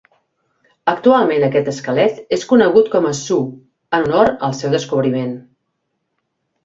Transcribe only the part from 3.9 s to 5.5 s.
en honor al seu descobriment.